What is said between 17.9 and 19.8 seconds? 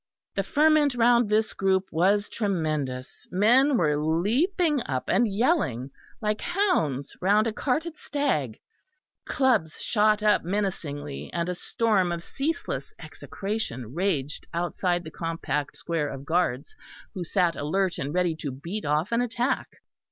and ready to beat off an attack.